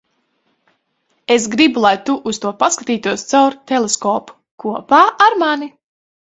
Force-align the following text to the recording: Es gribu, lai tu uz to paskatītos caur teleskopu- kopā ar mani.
Es 1.35 1.45
gribu, 1.55 1.83
lai 1.87 1.91
tu 2.07 2.15
uz 2.33 2.41
to 2.47 2.55
paskatītos 2.65 3.27
caur 3.35 3.61
teleskopu- 3.75 4.39
kopā 4.67 5.07
ar 5.31 5.41
mani. 5.47 5.73